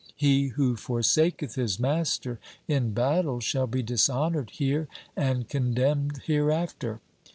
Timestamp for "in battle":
2.67-3.39